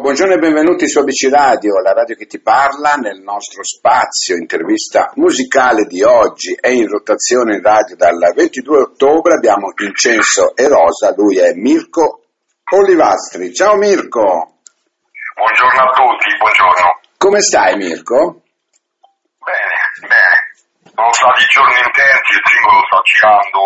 [0.00, 5.10] buongiorno e benvenuti su ABC Radio, la radio che ti parla nel nostro spazio intervista
[5.16, 6.56] musicale di oggi.
[6.58, 12.22] È in rotazione in radio dal 22 ottobre, abbiamo Vincenzo e Rosa, lui è Mirko
[12.74, 13.52] Olivastri.
[13.52, 14.60] Ciao Mirko!
[15.34, 17.00] Buongiorno a tutti, buongiorno.
[17.16, 18.42] Come stai Mirko?
[19.38, 20.47] Bene, bene.
[20.98, 23.62] Sono stati giorni intensi, il singolo sta girando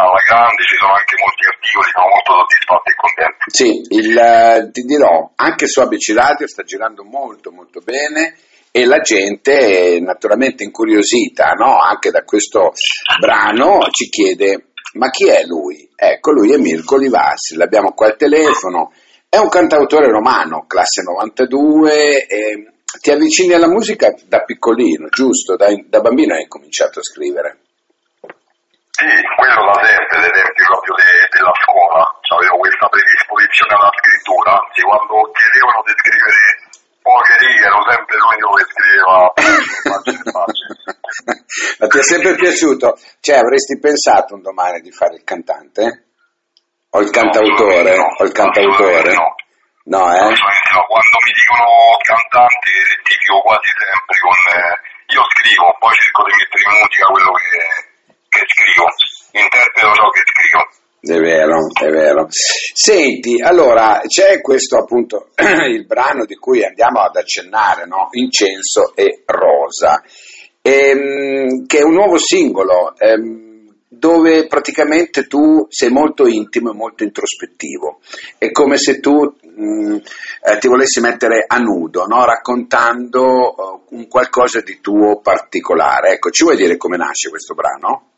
[0.00, 3.44] alla grande, ci sono anche molti articoli, sono molto soddisfatti e contenti.
[3.52, 8.40] Sì, il, eh, ti dirò, anche su ABC Radio sta girando molto molto bene
[8.72, 11.76] e la gente naturalmente incuriosita no?
[11.76, 12.72] anche da questo
[13.20, 15.86] brano ci chiede ma chi è lui?
[15.94, 18.92] Ecco, lui è Mirko Livassi, l'abbiamo qua al telefono,
[19.28, 25.56] è un cantautore romano, classe 92, e ti avvicini alla musica da piccolino, giusto?
[25.56, 27.58] Da, da bambino hai cominciato a scrivere.
[28.96, 29.04] Sì,
[29.36, 32.00] quello da sempre, dai tempi proprio de, della scuola,
[32.32, 36.64] avevo questa predisposizione alla scrittura, anzi quando chiedevano di scrivere
[37.06, 39.30] poche righe ero sempre l'unico che scriveva.
[41.78, 42.98] Ma ti è sempre piaciuto?
[43.20, 46.06] Cioè avresti pensato un domani di fare il cantante?
[46.90, 47.96] O il cantautore?
[47.96, 49.14] No, o il cantautore?
[49.14, 49.36] No.
[49.84, 50.34] No, eh?
[51.36, 54.74] No, quando mi dicono cantante rettifico quasi sempre con eh,
[55.12, 57.60] io scrivo, poi cerco di mettere in musica quello che,
[58.32, 58.84] che scrivo,
[59.36, 60.60] interpreto ciò che scrivo.
[61.06, 62.26] È vero, è vero.
[62.30, 65.30] Senti, allora c'è questo appunto
[65.68, 68.08] il brano di cui andiamo ad accennare, no?
[68.12, 70.02] Incenso e Rosa,
[70.62, 72.96] ehm, che è un nuovo singolo.
[72.98, 73.45] Ehm,
[73.98, 78.00] dove praticamente tu sei molto intimo e molto introspettivo.
[78.38, 79.96] È come se tu mh,
[80.42, 82.24] eh, ti volessi mettere a nudo, no?
[82.24, 86.12] raccontando uh, un qualcosa di tuo particolare.
[86.12, 88.10] Ecco, ci vuoi dire come nasce questo brano?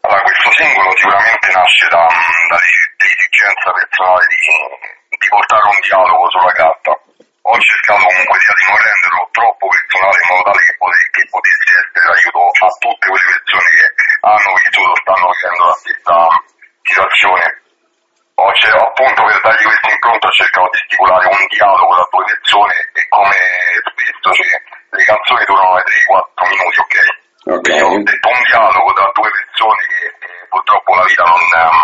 [0.00, 7.00] Allora, questo singolo sicuramente nasce da, dall'esigenza personale di, di portare un dialogo sulla carta.
[7.46, 11.22] Ho cercato comunque sia di non renderlo troppo personale in modo tale che, pote- che
[11.30, 13.86] potesse essere d'aiuto a tutte quelle persone che
[14.26, 16.16] hanno vissuto, stanno vivendo la stessa
[16.82, 17.44] situazione.
[18.34, 22.24] Ho, cer- appunto per dargli questo incontro ho cercato di stipulare un dialogo tra due
[22.26, 23.38] persone e come
[23.94, 24.50] spesso cioè,
[24.90, 26.96] le canzoni durano 3-4 minuti, ok?
[27.46, 27.62] Ok.
[27.62, 31.78] Quindi ho detto un dialogo tra due persone che eh, purtroppo la vita non ehm,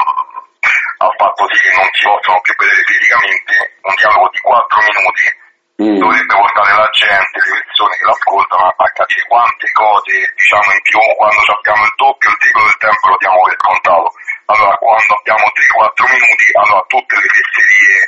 [1.07, 3.55] ha fatto sì che non si possono più vedere fisicamente,
[3.87, 5.42] un dialogo di 4 minuti
[5.81, 5.97] Mm.
[5.99, 11.01] dovrebbe portare la gente, le persone che l'ascoltano a capire quante cose diciamo in più
[11.17, 14.09] quando abbiamo il doppio, il triplo del tempo lo diamo per scontato.
[14.53, 18.01] Allora quando abbiamo 3-4 minuti, allora tutte le fesserie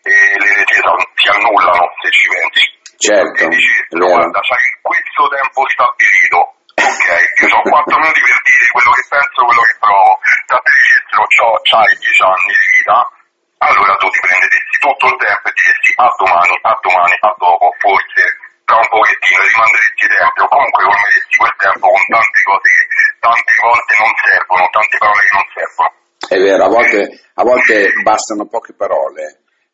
[0.00, 2.64] e le retese si annullano se ci pensi.
[3.00, 4.06] Certo, E dici, vero.
[4.16, 6.40] guarda, sai questo tempo stabilito,
[6.80, 10.12] ok, io ho 4 minuti per dire quello che penso, quello che provo,
[10.48, 11.24] da te dicessero
[11.68, 12.96] c'hai 10 anni di vita,
[13.60, 17.66] allora tu ti prendessi tutto il tempo e diresti a domani, a domani, a dopo,
[17.76, 18.22] forse
[18.64, 22.84] tra un pochettino, rimanderesti tempo, o comunque colmeresti quel tempo con tante cose che
[23.20, 25.92] tante volte non servono, tante parole che non servono.
[26.30, 27.00] È vero, a volte,
[27.34, 29.24] a volte bastano poche parole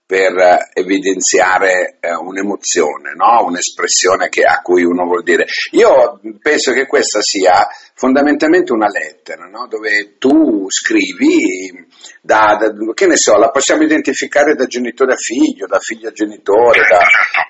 [0.06, 3.44] per eh, evidenziare eh, un'emozione, no?
[3.46, 5.46] un'espressione che- a cui uno vuol dire.
[5.72, 9.66] Io penso che questa sia fondamentalmente una lettera, no?
[9.66, 11.86] dove tu scrivi,
[12.22, 16.12] da, da- che ne so, la possiamo identificare da genitore a figlio, da figlio a
[16.12, 16.82] genitore,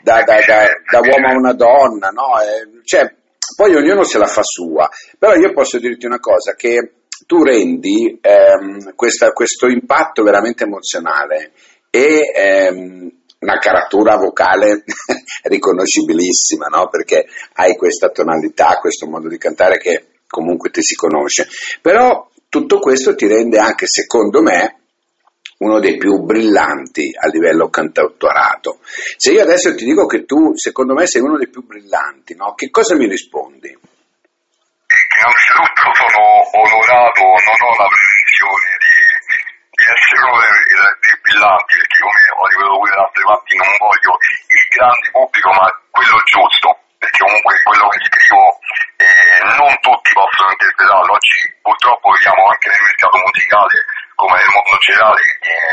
[0.02, 2.40] da, da- uomo a una donna, no?
[2.40, 3.12] Eh, cioè,
[3.54, 4.88] poi ognuno se la fa sua,
[5.18, 6.92] però io posso dirti una cosa, che
[7.26, 11.52] tu rendi ehm, questa- questo impatto veramente emozionale
[11.96, 14.84] e ehm, una caratura vocale
[15.44, 16.88] riconoscibilissima, no?
[16.88, 21.48] perché hai questa tonalità, questo modo di cantare che comunque ti si conosce.
[21.80, 24.80] Però tutto questo ti rende anche, secondo me,
[25.58, 28.80] uno dei più brillanti a livello cantautorato.
[29.16, 32.54] Se io adesso ti dico che tu, secondo me, sei uno dei più brillanti, no?
[32.54, 33.68] che cosa mi rispondi?
[35.16, 38.75] Innanzitutto sono onorato, non ho la di
[39.92, 45.66] essere brillanti, perché come ho ripetuto pure altre parti non voglio il grande pubblico, ma
[45.90, 46.68] quello giusto,
[46.98, 48.42] perché comunque quello che scrivo
[48.96, 51.12] eh, non tutti possono interpretarlo.
[51.12, 53.76] Oggi purtroppo viviamo anche nel mercato musicale,
[54.14, 55.70] come nel mondo generale, eh,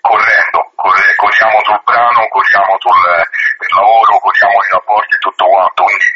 [0.00, 3.00] correndo, corre- corriamo sul brano, corriamo sul,
[3.58, 6.08] per lavoro, corriamo nei rapporti e tutto quanto, quindi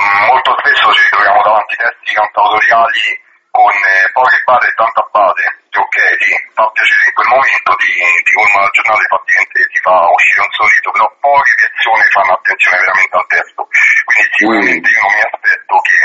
[0.00, 3.20] Mm, molto spesso ci troviamo davanti testi cantautoriali
[3.60, 7.92] con eh, poche base e tanta base, ok, sì, fa piacere in quel momento, ti,
[8.24, 12.04] ti colma la giornata, ti fa, diventare- ti fa uscire un sorriso, però poche persone
[12.08, 13.60] fanno attenzione veramente al testo,
[14.08, 15.98] quindi sicuramente io non mi aspetto che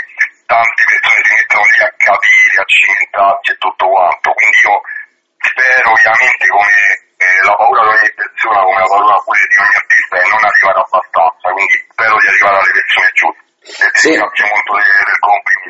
[0.45, 4.75] tante persone si mettano lì a capire, a cimentarsi e tutto quanto, quindi io
[5.45, 6.75] spero ovviamente come
[7.15, 10.43] e la paura di ogni persona, come la paura pure di ogni artista, è non
[10.43, 13.43] arrivare abbastanza, quindi spero di arrivare alle persone giuste.
[13.93, 14.13] Sì.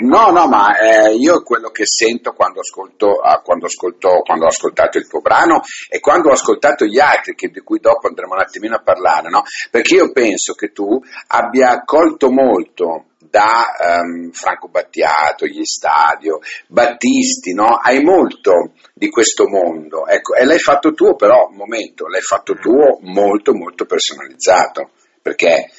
[0.02, 4.50] No, no, ma eh, io quello che sento quando ascolto, ah, quando ascolto, quando ho
[4.50, 8.34] ascoltato il tuo brano e quando ho ascoltato gli altri, che- di cui dopo andremo
[8.34, 9.44] un attimino a parlare, no?
[9.72, 17.54] Perché io penso che tu abbia colto molto da ehm, Franco Battiato, gli Stadio, Battisti,
[17.54, 17.78] no?
[17.82, 22.56] Hai molto di questo mondo, ecco, e l'hai fatto tuo però, un momento, l'hai fatto
[22.56, 25.70] tuo molto, molto personalizzato, perché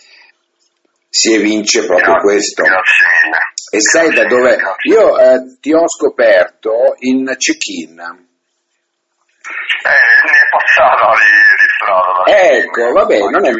[1.16, 2.62] si evince proprio Grazie, questo.
[3.70, 4.58] E sai da dove?
[4.82, 7.98] Io eh, ti ho scoperto in check-in.
[7.98, 12.24] Eh, ne è passata di, di strada.
[12.24, 13.52] da Ecco, vabbè, non è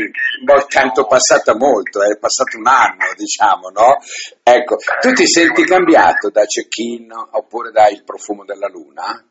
[0.68, 3.96] tanto passata molto, è passato un anno, diciamo, no?
[4.42, 9.24] Ecco, tu ti senti cambiato da check-in oppure dai il profumo della luna?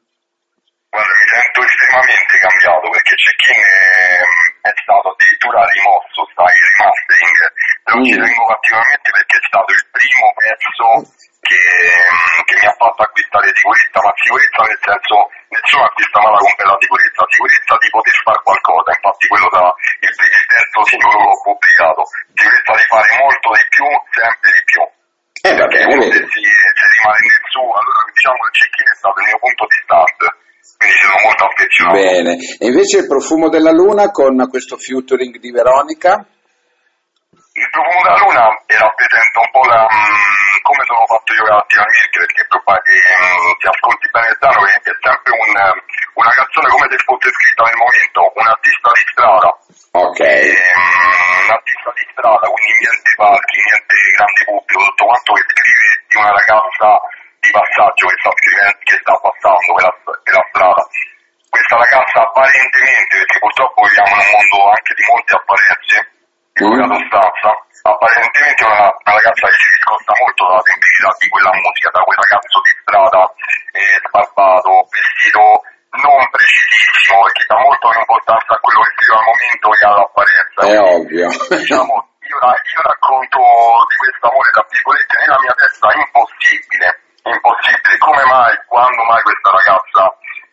[0.89, 4.23] Guarda, mi sento estremamente cambiato perché Check-in è,
[4.65, 7.39] è stato addirittura rimosso, sta in remastering.
[7.85, 8.23] Però ci Mm.
[8.25, 10.87] tengo particolarmente perché è stato il primo pezzo
[11.45, 11.61] che,
[12.49, 15.15] che mi ha fatto acquistare sicurezza, ma sicurezza nel senso
[15.53, 19.71] nessuno acquista mai la completa sicurezza, sicurezza di poter fare qualcosa, infatti quello sarà
[20.01, 22.01] il, il terzo singolo che ho pubblicato,
[22.33, 24.81] sicurezza di fare molto di più, sempre di più.
[25.45, 26.17] Eh, va Perché bene, uno vedi.
[26.17, 29.39] se, si, se rimane nel suo, allora diciamo che il check-in è stato il mio
[29.45, 30.19] punto di start,
[30.77, 31.97] quindi sono molto affezionato.
[31.99, 32.31] Bene.
[32.59, 36.25] E invece il profumo della luna con questo featuring di Veronica?
[37.55, 42.15] Il profumo della luna e rappresenta un po' la, mm, come sono fatto io attivamente,
[42.19, 45.49] perché se ascolti bene il brano è sempre un,
[46.19, 49.49] una canzone come se fosse scritta nel momento, un artista di strada,
[49.95, 50.21] Ok.
[50.21, 55.87] mm, un artista di strada, quindi niente palchi, niente grandi pubblico, tutto quanto che scrive
[56.11, 56.89] di una ragazza
[57.55, 60.83] passaggio che sta, che sta passando per la, per la strada.
[61.47, 65.97] Questa ragazza apparentemente, perché purtroppo viviamo in un mondo anche di molte apparenze,
[66.51, 66.71] di Mm.
[66.71, 67.49] quella sostanza,
[67.83, 72.01] apparentemente è una, una ragazza che si discosta molto dalla semplicità di quella musica, da
[72.03, 73.21] quel ragazzo di strada
[73.75, 75.43] eh, sbarbato, vestito
[75.95, 80.59] non precisissimo, perché dà molto l'importanza a quello che scrive al momento che all'apparenza.
[80.59, 81.27] È ovvio.
[81.55, 86.87] Diciamo, io, io racconto di questo amore, tra virgolette, nella mia testa impossibile,
[87.31, 90.03] impossibile, come mai, quando mai questa ragazza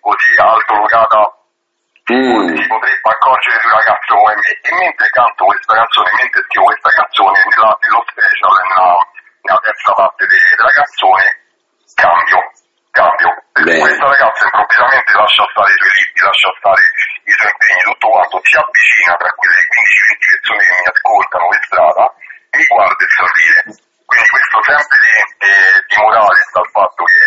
[0.01, 1.37] così altolocata
[2.13, 2.51] Mm.
[2.59, 4.51] si potrebbe accorgere di un ragazzo come me.
[4.59, 8.91] E mentre canto questa canzone, mentre scrivo questa canzone, nella- nello special, nella,
[9.47, 11.27] nella terza parte de- della canzone,
[11.95, 12.41] cambio,
[12.91, 13.31] cambio.
[13.55, 18.09] Perché questa ragazza improvvisamente lascia stare i suoi libri, lascia stare i suoi impegni, tutto
[18.11, 22.05] quanto, si avvicina tra quelle 15-20 persone che mi ascoltano per strada,
[22.51, 23.63] mi guarda e sorride.
[24.13, 25.97] Quindi questo sempre di, di-
[26.53, 27.21] sta il fatto che,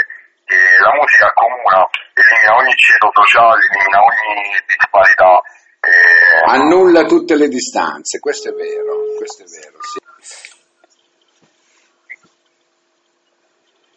[0.46, 1.82] che la musica accomuna,
[2.14, 5.42] elimina ogni ceto sociale, elimina ogni disparità.
[5.82, 9.98] eh, Annulla tutte le distanze, questo è vero, questo è vero, sì.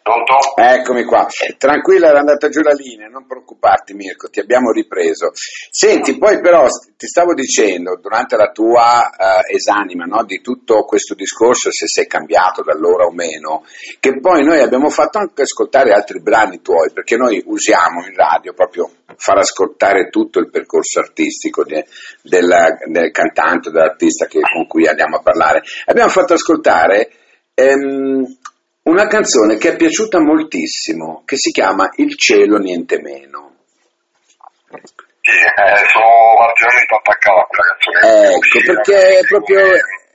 [0.08, 0.37] Pronto?
[0.56, 1.26] Eccomi qua.
[1.58, 5.32] Tranquilla, era andata giù la linea, non preoccuparti Mirko, ti abbiamo ripreso.
[5.34, 6.66] Senti, poi però
[6.96, 12.06] ti stavo dicendo, durante la tua eh, esanima no, di tutto questo discorso, se sei
[12.06, 13.64] cambiato da allora o meno,
[14.00, 18.54] che poi noi abbiamo fatto anche ascoltare altri brani tuoi, perché noi usiamo in radio
[18.54, 21.84] proprio far ascoltare tutto il percorso artistico de-
[22.22, 22.49] del,
[22.90, 25.61] del cantante, dell'artista che- con cui andiamo a parlare.
[25.85, 27.11] Abbiamo fatto ascoltare
[27.52, 28.25] ehm,
[28.88, 33.57] una canzone che è piaciuta moltissimo, che si chiama Il cielo niente meno.
[34.71, 38.35] Sì, eh, sono particolarmente attaccato a quella canzone.
[38.35, 39.61] Ecco, perché è proprio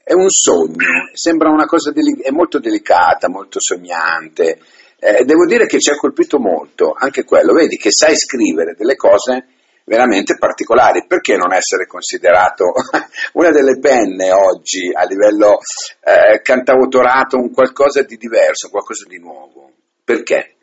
[0.05, 4.59] è un sogno, sembra una cosa deli- è molto delicata, molto sognante.
[4.99, 8.95] Eh, devo dire che ci ha colpito molto anche quello, vedi che sai scrivere delle
[8.95, 9.45] cose
[9.85, 12.73] veramente particolari, perché non essere considerato
[13.33, 15.59] una delle penne oggi a livello
[16.03, 19.71] eh, cantautorato un qualcosa di diverso, qualcosa di nuovo?
[20.03, 20.55] Perché?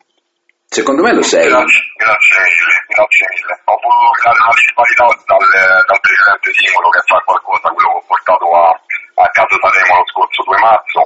[0.71, 1.51] Secondo me lo sei.
[1.51, 3.55] Grazie, grazie mille, grazie mille.
[3.67, 5.45] Ho voluto creare una disparità dal,
[5.83, 10.07] dal precedente singolo che fa qualcosa, quello che ho portato a, a Casa Sanremo lo
[10.07, 11.01] scorso 2 marzo,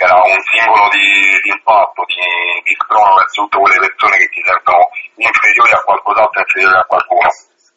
[0.00, 2.24] era un simbolo di, di impatto, di,
[2.64, 4.88] di sprono verso tutte quelle persone che si sentono
[5.20, 7.28] inferiori a qualcos'altro, inferiori a qualcuno.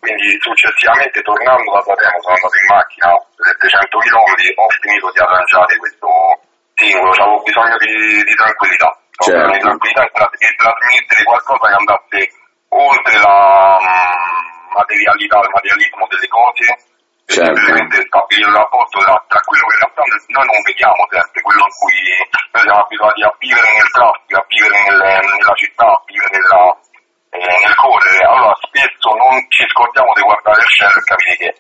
[0.04, 5.78] Quindi successivamente tornando da Sanremo sono andato in macchina 700 km, ho finito di arrangiare
[5.80, 6.10] questo
[6.76, 8.92] singolo, avevo bisogno di, di tranquillità.
[9.14, 9.48] Certo.
[9.54, 12.20] di tranquillità e tra- trasmettere qualcosa che andasse
[12.68, 16.66] oltre la mm, materialità, il materialismo delle cose,
[17.24, 17.46] Certo.
[17.48, 21.64] semplicemente stabilire un rapporto tra, tra quello che in realtà noi non vediamo sempre, quello
[21.64, 22.00] in cui
[22.52, 26.62] noi siamo abituati a vivere nel traffico, a vivere nel- nella città, a vivere nella,
[27.34, 31.52] eh, nel correre, allora spesso non ci scordiamo di guardare il cielo e capire che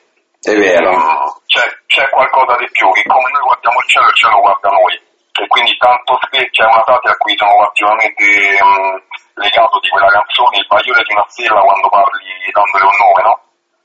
[0.45, 0.89] È vero.
[0.93, 4.69] mm, c'è, c'è qualcosa di più, che come noi guardiamo il cielo, il cielo guarda
[4.69, 4.93] noi.
[5.33, 8.25] E quindi tanto spesso è una frase a cui sono particolarmente
[8.61, 8.95] mm,
[9.41, 13.35] legato di quella canzone, il bagliore di una stella quando parli dandole un nome, no?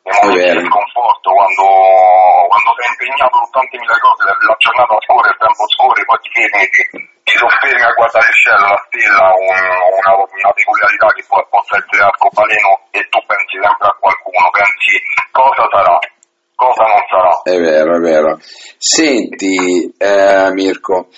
[0.09, 0.61] Vero.
[0.61, 1.65] di sconforto, quando,
[2.49, 6.31] quando sei impegnato su tante mille cose, la, giornata scorre, il tempo scorre, poi ti
[6.33, 6.65] fermi,
[7.29, 11.75] ti, soffermi a guardare il cielo, la stella, un- una, una peculiarità che poi possa
[11.77, 14.93] essere arcobaleno e tu pensi sempre a qualcuno, pensi
[15.31, 15.97] cosa sarà,
[16.57, 17.33] cosa non sarà.
[17.45, 18.31] È vero, è vero.
[18.81, 21.13] Senti, eh, Mirko,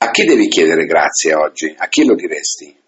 [0.00, 1.68] a chi devi chiedere grazie oggi?
[1.76, 2.80] A chi lo diresti?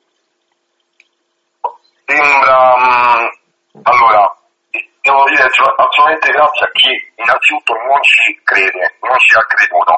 [2.07, 4.34] Sembra, mm, allora,
[5.05, 9.93] devo dire ass- assolutamente grazie a chi innanzitutto non ci crede, non ci ha creduto,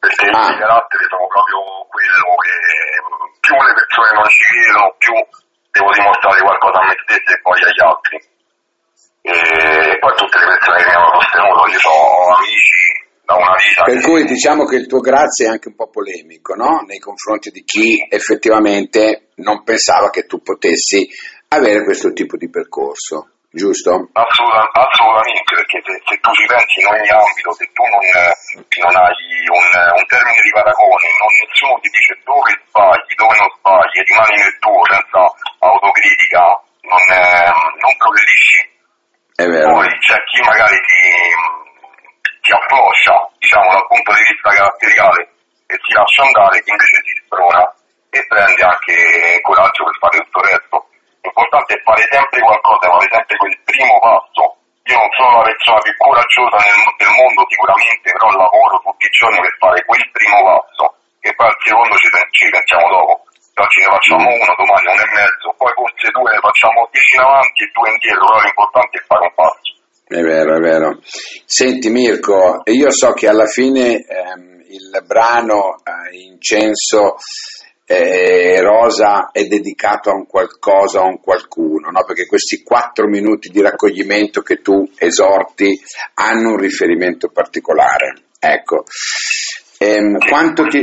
[0.00, 0.40] perché i Ah.
[0.48, 1.58] miei caratteri sono proprio
[1.92, 2.56] quello che
[3.04, 5.14] mm, più le persone non ci credono, più
[5.70, 8.16] devo dimostrare qualcosa a me stesso e poi agli altri.
[9.22, 12.84] E poi tutte le persone che mi hanno sostenuto, io ho amici
[13.28, 15.90] da una vita Per che- cui diciamo che il tuo grazie è anche un po'
[15.90, 16.80] polemico, no?
[16.88, 21.06] Nei confronti di chi effettivamente non pensava che tu potessi
[21.48, 23.90] avere questo tipo di percorso, giusto?
[24.12, 28.34] Assoluta- assolutamente, perché se, se tu ci pensi in ogni ambito, se tu non, eh,
[28.82, 29.18] non hai
[29.50, 29.66] un,
[29.98, 34.36] un termine di paragone, non nessuno ti dice dove sbagli, dove non sbagli, e rimani
[34.38, 35.22] nel tuo senza
[35.58, 36.42] autocritica,
[36.86, 38.60] non, eh, non progredisci.
[39.40, 41.00] Poi c'è chi magari ti,
[42.44, 45.20] ti affloscia, diciamo, dal punto di vista caratteriale
[45.66, 47.62] e si lascia andare, chi invece si sprona
[48.10, 50.89] e prende anche coraggio per fare tutto il resto.
[51.20, 54.42] L'importante è fare sempre qualcosa, fare sempre quel primo passo.
[54.90, 59.14] Io non sono la persona più coraggiosa nel, del mondo sicuramente, però lavoro tutti i
[59.14, 60.84] giorni per fare quel primo passo,
[61.20, 63.14] che poi al secondo ci, ci pensiamo dopo.
[63.60, 67.20] Oggi ne facciamo uno, domani uno e mezzo, poi forse due ne facciamo dieci in
[67.20, 69.70] avanti e due indietro, però l'importante è fare un passo.
[70.10, 70.88] È vero, è vero.
[71.44, 77.16] Senti Mirko, io so che alla fine ehm, il brano eh, Incenso
[77.92, 82.04] eh, Rosa è dedicato a un qualcosa, a un qualcuno, no?
[82.04, 85.80] perché questi quattro minuti di raccoglimento che tu esorti
[86.14, 88.14] hanno un riferimento particolare.
[88.38, 88.84] Ecco,
[89.82, 90.82] Ehm, quanto, ti,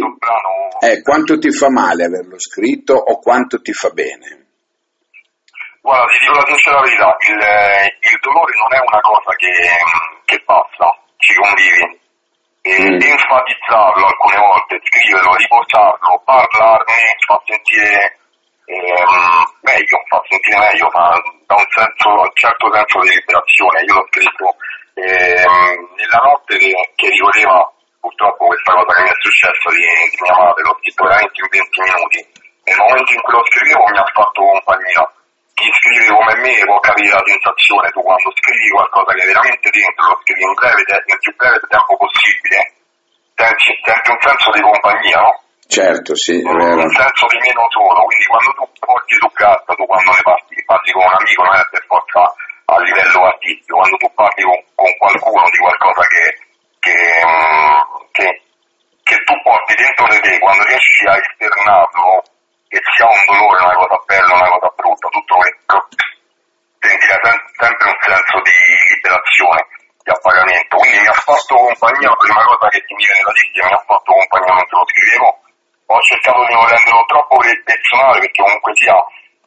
[0.80, 4.48] eh, quanto ti fa male averlo scritto o quanto ti fa bene?
[5.82, 7.38] Guarda, ti dico la sincera verità, il,
[8.10, 9.54] il dolore non è una cosa che,
[10.26, 12.00] che passa, ci convivi.
[12.68, 13.00] Mm.
[13.00, 18.20] enfatizzarlo alcune volte, scriverlo, riportarlo, parlarne, fa sentire
[18.66, 21.16] ehm, meglio, fa sentire meglio, fa,
[21.48, 23.84] da un senso, un certo senso di liberazione.
[23.88, 24.48] Io l'ho scritto
[25.00, 30.20] ehm, nella notte che, che ricorreva purtroppo questa cosa che mi è successa di, di
[30.22, 32.20] mia madre, l'ho scritto veramente in 20 minuti.
[32.68, 35.04] Nel momento in cui lo scrivevo mi ha fatto compagnia
[35.58, 39.70] chi scrive come me può capire la sensazione, tu quando scrivi qualcosa che è veramente
[39.74, 42.60] dentro, lo scrivi in breve, nel più breve tempo possibile,
[43.34, 45.34] senti, senti un senso di compagnia, no?
[45.66, 46.78] Certo, sì, è vero.
[46.78, 50.62] un senso di meno solo, quindi quando tu porti su carta, tu quando ne parli,
[50.62, 54.60] parli con un amico, non è per forza a livello artistico, quando tu parli con,
[54.78, 56.26] con qualcuno di qualcosa che,
[56.86, 57.78] che, mm,
[58.14, 58.28] che,
[59.02, 62.37] che tu porti dentro di te, quando riesci a esternarlo,
[62.68, 65.76] che sia un dolore, una cosa bella, una cosa brutta, tutto questo,
[66.80, 68.56] sentirà sem- sempre un senso di
[68.92, 69.62] liberazione,
[70.04, 70.76] di appagamento.
[70.78, 73.78] Quindi mi ha fatto compagnia, la prima cosa che ti mi viene da dire, mi
[73.78, 75.30] ha fatto compagnia mentre lo scrivevo,
[75.88, 78.98] ho cercato di non renderlo troppo personale perché comunque sia,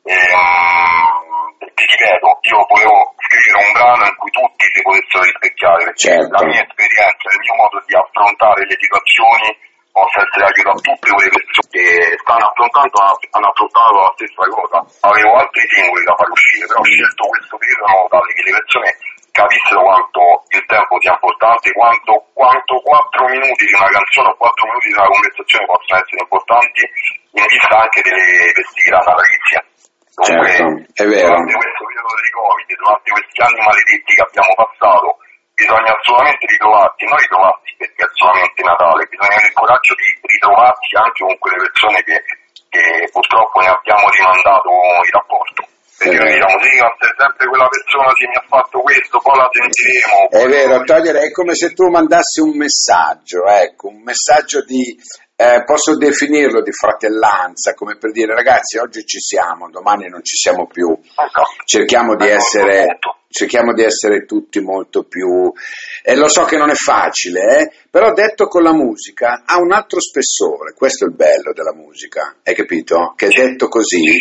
[0.09, 6.09] ehm, ti ripeto, io volevo scrivere un brano in cui tutti si potessero rispecchiare, perché
[6.09, 6.33] Certo.
[6.33, 9.49] la mia esperienza, il mio modo di affrontare le situazioni
[9.93, 11.87] possa essere aiuto a tutte quelle persone che
[12.23, 12.97] stanno affrontando,
[13.35, 14.79] hanno affrontato la stessa cosa.
[15.11, 18.43] Avevo altri singoli da far uscire, però ho scelto questo periodo in modo tale che
[18.47, 18.89] le persone
[19.31, 20.21] capissero quanto
[20.51, 24.97] il tempo sia importante, quanto, quanto 4 minuti di una canzone o 4 minuti di
[24.99, 26.83] una conversazione possono essere importanti
[27.31, 29.59] in vista anche delle festività natalizie.
[30.21, 31.27] Dunque, Certo, è vero.
[31.31, 35.09] durante questo periodo di Covid, durante questi anni maledetti che abbiamo passato,
[35.61, 40.91] bisogna assolutamente ritrovarsi, non ritrovarsi perché è solamente Natale, bisogna avere il coraggio di ritrovarsi
[40.97, 42.17] anche con quelle persone che,
[42.73, 44.69] che purtroppo ne abbiamo rimandato
[45.05, 45.61] il rapporto.
[46.01, 49.37] Perché noi diciamo sì, ma se sempre quella persona che mi ha fatto questo, poi
[49.37, 50.17] la sentiremo.
[50.33, 54.97] È vero, togliere è come se tu mandassi un messaggio, ecco, un messaggio di,
[55.41, 60.37] eh, posso definirlo di fratellanza, come per dire ragazzi oggi ci siamo, domani non ci
[60.37, 61.43] siamo più, Ecco.
[61.65, 62.99] cerchiamo di Ecco, essere,
[63.31, 65.51] cerchiamo di essere tutti molto più,
[66.03, 69.73] e lo so che non è facile, eh, però detto con la musica ha un
[69.73, 73.15] altro spessore, questo è il bello della musica, hai capito?
[73.17, 74.19] Che detto così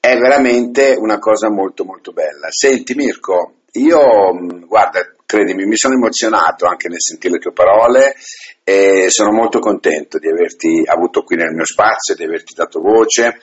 [0.00, 2.48] è veramente una cosa molto molto bella.
[2.50, 4.32] Senti Mirko, io
[4.66, 5.00] guarda,
[5.32, 8.14] credimi, mi sono emozionato anche nel sentire le tue parole
[8.62, 13.38] e sono molto contento di averti avuto qui nel mio spazio, di averti dato voce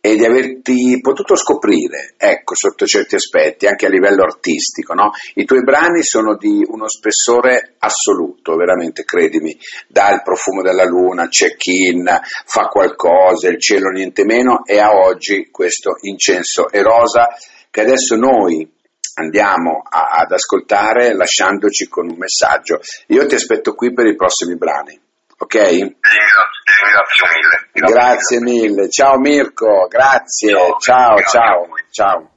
[0.00, 5.10] e di averti potuto scoprire, ecco, sotto certi aspetti, anche a livello artistico, no?
[5.34, 9.54] I tuoi brani sono di uno spessore assoluto, veramente, credimi,
[9.86, 12.08] dà il profumo della luna, check-in,
[12.46, 17.26] fa qualcosa, il cielo niente meno, e a oggi questo incenso e rosa
[17.70, 18.77] che adesso noi
[19.18, 22.80] andiamo a, ad ascoltare lasciandoci con un messaggio.
[23.08, 24.98] Io ti aspetto qui per i prossimi brani.
[25.40, 25.54] Ok?
[25.54, 27.68] Ringrazio mille.
[27.72, 28.88] Grazie, grazie mille.
[28.88, 30.50] Ciao Mirko, grazie.
[30.50, 31.66] Ciao, ciao, ciao.
[31.90, 32.30] ciao.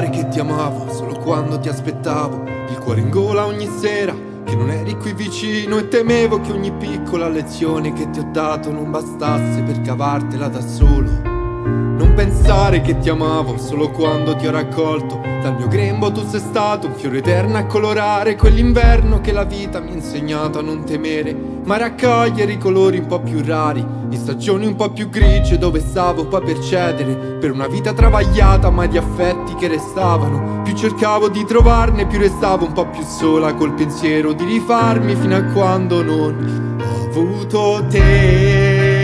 [0.00, 4.14] Pensare che ti amavo solo quando ti aspettavo, il cuore in gola ogni sera,
[4.44, 8.72] che non eri qui vicino e temevo che ogni piccola lezione che ti ho dato
[8.72, 11.10] non bastasse per cavartela da solo.
[11.22, 16.40] Non pensare che ti amavo solo quando ti ho raccolto Dal mio grembo tu sei
[16.40, 20.84] stato un fiore eterno a colorare Quell'inverno che la vita mi ha insegnato a non
[20.84, 25.56] temere Ma raccogliere i colori un po' più rari In stagioni un po' più grigie
[25.56, 30.74] dove stavo poi per cedere Per una vita travagliata ma di affetti che restavano Più
[30.74, 35.42] cercavo di trovarne più restavo un po' più sola Col pensiero di rifarmi fino a
[35.44, 39.00] quando non ho avuto te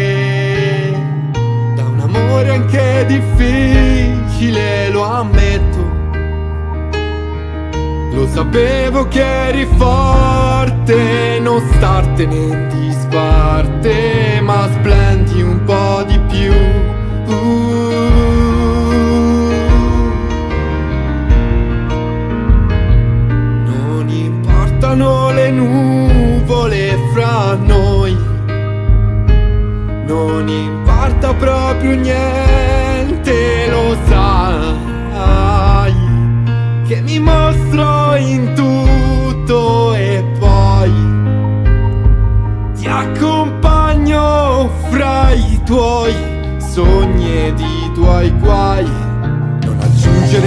[2.36, 5.75] amore anche difficile, lo ammetto.
[8.16, 12.68] Lo sapevo che eri forte, non startene in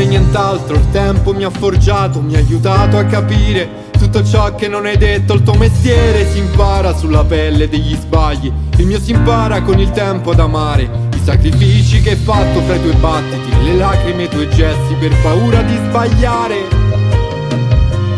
[0.09, 4.85] nient'altro, il tempo mi ha forgiato, mi ha aiutato a capire tutto ciò che non
[4.85, 9.61] hai detto, il tuo mestiere si impara sulla pelle degli sbagli Il mio si impara
[9.61, 13.75] con il tempo ad amare I sacrifici che hai fatto fra i tuoi battiti Le
[13.75, 16.88] lacrime e i tuoi gesti per paura di sbagliare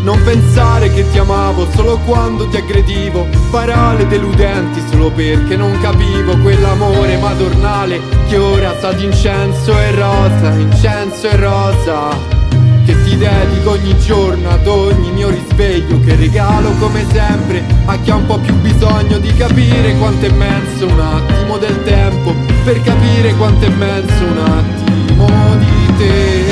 [0.02, 3.26] non pensare che ti amavo solo quando ti aggredivo.
[3.50, 10.52] Parole deludenti solo perché non capivo Quell'amore madornale che ora sa di incenso e rosa
[10.52, 12.40] Incenso e rosa
[12.84, 18.10] che ti dedico ogni giorno ad ogni mio risveglio Che regalo come sempre a chi
[18.10, 22.34] ha un po' più bisogno di capire quanto è immenso un attimo del tempo
[22.64, 25.26] Per capire quanto è immenso un attimo
[25.58, 26.51] di te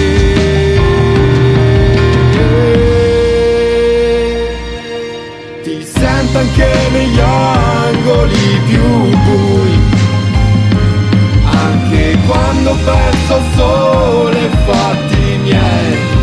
[6.32, 9.80] Sento anche negli angoli più bui.
[11.44, 16.19] Anche quando penso al sole fatti miei